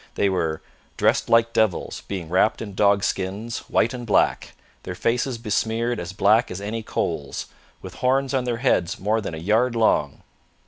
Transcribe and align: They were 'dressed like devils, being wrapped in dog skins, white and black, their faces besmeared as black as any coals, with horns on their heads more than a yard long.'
They 0.15 0.29
were 0.29 0.63
'dressed 0.97 1.29
like 1.29 1.53
devils, 1.53 2.01
being 2.07 2.27
wrapped 2.27 2.59
in 2.59 2.73
dog 2.73 3.03
skins, 3.03 3.59
white 3.69 3.93
and 3.93 4.03
black, 4.03 4.55
their 4.81 4.95
faces 4.95 5.37
besmeared 5.37 5.99
as 5.99 6.11
black 6.11 6.49
as 6.49 6.59
any 6.59 6.81
coals, 6.81 7.45
with 7.83 7.93
horns 7.93 8.33
on 8.33 8.45
their 8.45 8.57
heads 8.57 8.97
more 8.99 9.21
than 9.21 9.35
a 9.35 9.37
yard 9.37 9.75
long.' 9.75 10.23